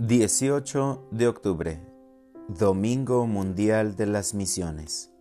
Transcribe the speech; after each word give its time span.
18 0.00 1.06
de 1.12 1.28
octubre, 1.28 1.80
Domingo 2.48 3.28
Mundial 3.28 3.94
de 3.94 4.06
las 4.06 4.34
Misiones. 4.34 5.12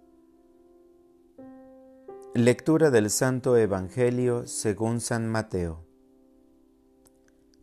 Lectura 2.33 2.89
del 2.89 3.11
Santo 3.11 3.55
Evangelio 3.55 4.47
según 4.47 4.99
San 4.99 5.29
Mateo. 5.29 5.85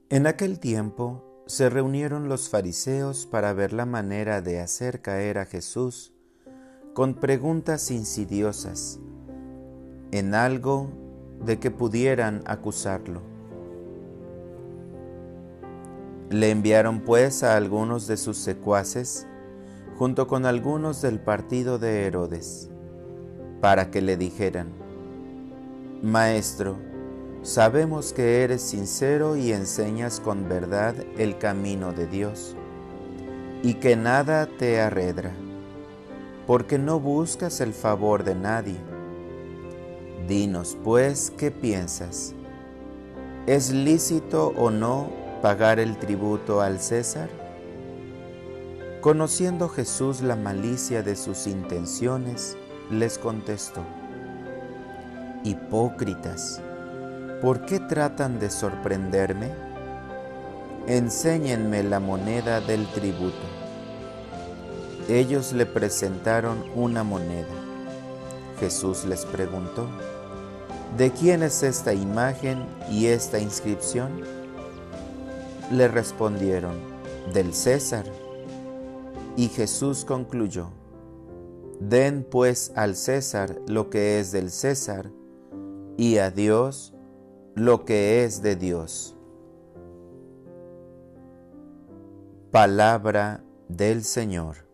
En 0.09 0.29
aquel 0.29 0.61
tiempo 0.61 1.43
se 1.47 1.69
reunieron 1.69 2.29
los 2.29 2.49
fariseos 2.49 3.27
para 3.27 3.55
ver 3.55 3.73
la 3.73 3.87
manera 3.87 4.41
de 4.41 4.61
hacer 4.61 5.03
caer 5.03 5.39
a 5.39 5.47
Jesús 5.47 6.15
con 6.95 7.15
preguntas 7.15 7.91
insidiosas 7.91 9.01
en 10.13 10.37
algo 10.37 10.93
de 11.45 11.59
que 11.59 11.73
pudieran 11.73 12.45
acusarlo. 12.47 13.40
Le 16.31 16.51
enviaron 16.51 17.01
pues 17.01 17.43
a 17.43 17.57
algunos 17.57 18.07
de 18.07 18.17
sus 18.17 18.39
secuaces, 18.39 19.27
junto 19.99 20.29
con 20.29 20.47
algunos 20.47 21.03
del 21.03 21.19
partido 21.19 21.81
de 21.81 22.07
Herodes, 22.07 22.71
para 23.61 23.91
que 23.91 24.01
le 24.01 24.17
dijeran, 24.17 24.69
Maestro, 26.03 26.77
sabemos 27.43 28.13
que 28.13 28.45
eres 28.45 28.63
sincero 28.63 29.35
y 29.35 29.53
enseñas 29.53 30.21
con 30.21 30.49
verdad 30.49 30.95
el 31.19 31.37
camino 31.37 31.93
de 31.93 32.07
Dios, 32.07 32.55
y 33.65 33.75
que 33.75 33.97
nada 33.97 34.47
te 34.47 34.81
arredra, 34.81 35.33
porque 36.47 36.79
no 36.79 37.01
buscas 37.01 37.61
el 37.61 37.75
favor 37.75 38.23
de 38.23 38.37
nadie. 38.37 38.79
Dinos 40.29 40.79
pues 40.85 41.33
qué 41.37 41.51
piensas. 41.51 42.35
¿Es 43.49 43.73
lícito 43.73 44.55
o 44.57 44.71
no 44.71 45.20
pagar 45.43 45.81
el 45.81 45.97
tributo 45.97 46.61
al 46.61 46.81
César? 46.81 47.29
Conociendo 49.01 49.69
Jesús 49.69 50.21
la 50.21 50.37
malicia 50.37 51.03
de 51.03 51.17
sus 51.17 51.47
intenciones, 51.47 52.57
les 52.91 53.19
contestó, 53.19 53.81
Hipócritas, 55.43 56.61
¿por 57.41 57.65
qué 57.65 57.81
tratan 57.81 58.39
de 58.39 58.51
sorprenderme? 58.51 59.51
Enséñenme 60.87 61.83
la 61.83 62.01
moneda 62.01 62.61
del 62.61 62.87
tributo. 62.89 63.37
Ellos 65.09 65.55
le 65.55 65.65
presentaron 65.65 66.63
una 66.75 67.03
moneda. 67.03 67.49
Jesús 68.59 69.07
les 69.07 69.25
preguntó, 69.25 69.87
¿de 70.99 71.11
quién 71.11 71.43
es 71.43 71.63
esta 71.63 71.95
imagen 71.95 72.67
y 72.91 73.07
esta 73.07 73.39
inscripción? 73.39 74.40
Le 75.71 75.89
respondieron, 75.89 76.79
del 77.33 77.55
César. 77.55 78.05
Y 79.37 79.49
Jesús 79.49 80.05
concluyó, 80.05 80.71
Den 81.79 82.27
pues 82.29 82.73
al 82.77 82.97
César 82.97 83.57
lo 83.67 83.89
que 83.89 84.21
es 84.21 84.33
del 84.33 84.51
César, 84.51 85.11
y 85.97 86.19
a 86.19 86.31
Dios 86.31 86.95
lo 87.55 87.85
que 87.85 88.25
es 88.25 88.43
de 88.43 88.57
Dios. 88.57 89.17
Palabra 92.51 93.45
del 93.69 94.03
Señor. 94.03 94.67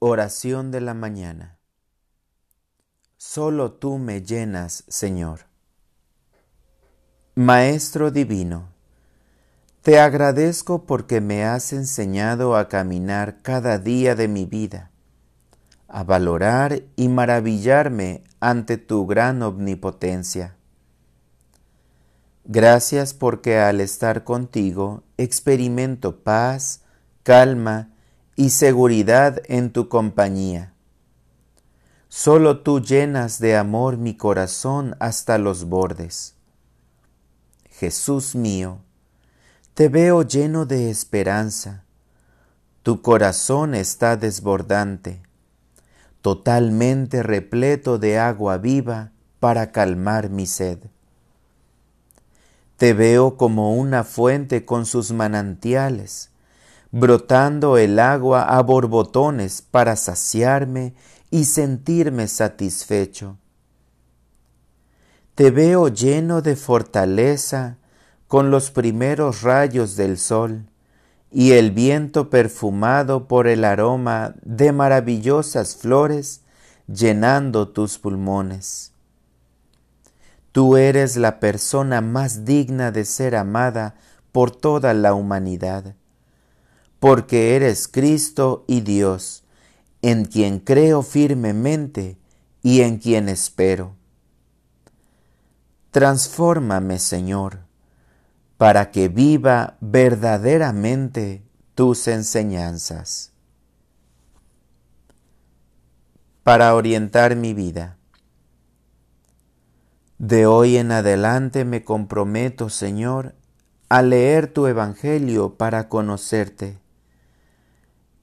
Oración 0.00 0.70
de 0.70 0.80
la 0.80 0.94
mañana. 0.94 1.58
Solo 3.16 3.72
tú 3.72 3.98
me 3.98 4.22
llenas, 4.22 4.84
Señor. 4.88 5.47
Maestro 7.40 8.10
Divino, 8.10 8.66
te 9.82 10.00
agradezco 10.00 10.86
porque 10.86 11.20
me 11.20 11.44
has 11.44 11.72
enseñado 11.72 12.56
a 12.56 12.66
caminar 12.66 13.42
cada 13.42 13.78
día 13.78 14.16
de 14.16 14.26
mi 14.26 14.44
vida, 14.44 14.90
a 15.86 16.02
valorar 16.02 16.82
y 16.96 17.06
maravillarme 17.06 18.24
ante 18.40 18.76
tu 18.76 19.06
gran 19.06 19.40
omnipotencia. 19.44 20.56
Gracias 22.44 23.14
porque 23.14 23.60
al 23.60 23.80
estar 23.80 24.24
contigo 24.24 25.04
experimento 25.16 26.24
paz, 26.24 26.80
calma 27.22 27.90
y 28.34 28.50
seguridad 28.50 29.40
en 29.44 29.70
tu 29.70 29.88
compañía. 29.88 30.72
Solo 32.08 32.62
tú 32.62 32.80
llenas 32.80 33.38
de 33.38 33.56
amor 33.56 33.96
mi 33.96 34.16
corazón 34.16 34.96
hasta 34.98 35.38
los 35.38 35.66
bordes. 35.66 36.34
Jesús 37.78 38.34
mío, 38.34 38.80
te 39.74 39.88
veo 39.88 40.22
lleno 40.22 40.66
de 40.66 40.90
esperanza. 40.90 41.84
Tu 42.82 43.02
corazón 43.02 43.76
está 43.76 44.16
desbordante, 44.16 45.22
totalmente 46.20 47.22
repleto 47.22 47.98
de 47.98 48.18
agua 48.18 48.58
viva 48.58 49.12
para 49.38 49.70
calmar 49.70 50.28
mi 50.28 50.46
sed. 50.46 50.78
Te 52.78 52.94
veo 52.94 53.36
como 53.36 53.76
una 53.76 54.02
fuente 54.02 54.64
con 54.64 54.84
sus 54.84 55.12
manantiales, 55.12 56.30
brotando 56.90 57.78
el 57.78 58.00
agua 58.00 58.42
a 58.42 58.60
borbotones 58.60 59.62
para 59.62 59.94
saciarme 59.94 60.94
y 61.30 61.44
sentirme 61.44 62.26
satisfecho 62.26 63.36
te 65.38 65.52
veo 65.52 65.86
lleno 65.86 66.42
de 66.42 66.56
fortaleza 66.56 67.76
con 68.26 68.50
los 68.50 68.72
primeros 68.72 69.42
rayos 69.42 69.94
del 69.94 70.18
sol 70.18 70.64
y 71.30 71.52
el 71.52 71.70
viento 71.70 72.28
perfumado 72.28 73.28
por 73.28 73.46
el 73.46 73.64
aroma 73.64 74.34
de 74.42 74.72
maravillosas 74.72 75.76
flores 75.76 76.40
llenando 76.88 77.68
tus 77.68 78.00
pulmones. 78.00 78.90
Tú 80.50 80.76
eres 80.76 81.16
la 81.16 81.38
persona 81.38 82.00
más 82.00 82.44
digna 82.44 82.90
de 82.90 83.04
ser 83.04 83.36
amada 83.36 83.94
por 84.32 84.50
toda 84.50 84.92
la 84.92 85.14
humanidad, 85.14 85.94
porque 86.98 87.54
eres 87.54 87.86
Cristo 87.86 88.64
y 88.66 88.80
Dios, 88.80 89.44
en 90.02 90.24
quien 90.24 90.58
creo 90.58 91.02
firmemente 91.02 92.18
y 92.60 92.80
en 92.80 92.98
quien 92.98 93.28
espero. 93.28 93.97
Transfórmame, 95.98 97.00
Señor, 97.00 97.58
para 98.56 98.92
que 98.92 99.08
viva 99.08 99.76
verdaderamente 99.80 101.42
tus 101.74 102.06
enseñanzas. 102.06 103.32
Para 106.44 106.76
orientar 106.76 107.34
mi 107.34 107.52
vida. 107.52 107.96
De 110.18 110.46
hoy 110.46 110.76
en 110.76 110.92
adelante 110.92 111.64
me 111.64 111.82
comprometo, 111.82 112.68
Señor, 112.68 113.34
a 113.88 114.00
leer 114.02 114.52
tu 114.52 114.68
Evangelio 114.68 115.56
para 115.56 115.88
conocerte. 115.88 116.78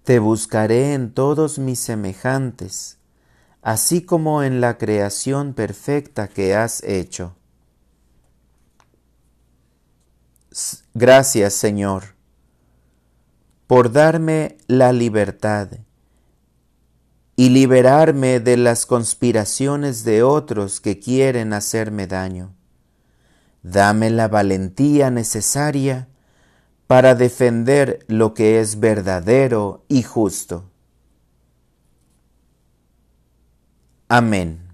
Te 0.06 0.20
buscaré 0.20 0.94
en 0.94 1.14
todos 1.14 1.60
mis 1.60 1.80
semejantes, 1.80 3.00
así 3.62 4.02
como 4.02 4.44
en 4.44 4.62
la 4.62 4.78
creación 4.78 5.54
perfecta 5.54 6.30
que 6.30 6.56
has 6.56 6.82
hecho. 6.82 7.36
Gracias, 10.94 11.54
Señor, 11.54 12.16
por 13.68 13.92
darme 13.92 14.58
la 14.68 14.94
libertad 14.94 15.70
y 17.36 17.50
liberarme 17.50 18.40
de 18.40 18.56
las 18.56 18.86
conspiraciones 18.86 20.06
de 20.06 20.24
otros 20.24 20.80
que 20.80 21.00
quieren 21.00 21.52
hacerme 21.52 22.08
daño. 22.08 22.54
Dame 23.64 24.10
la 24.10 24.30
valentía 24.30 25.12
necesaria 25.12 26.08
para 26.88 27.16
defender 27.16 28.06
lo 28.08 28.34
que 28.34 28.62
es 28.62 28.80
verdadero 28.80 29.84
y 29.90 30.04
justo. 30.04 30.70
Amén. 34.08 34.65